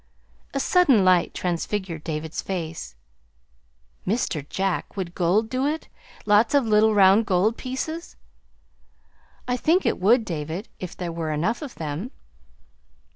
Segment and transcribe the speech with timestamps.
[0.55, 2.95] A sudden light transfigured David's face.
[4.07, 4.49] "Mr.
[4.49, 5.89] Jack, would gold do it?
[6.25, 8.15] lots of little round gold pieces?"
[9.47, 12.09] "I think it would, David, if there were enough of them."